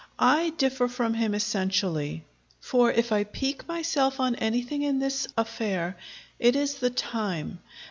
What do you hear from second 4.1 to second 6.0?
on anything in this affair,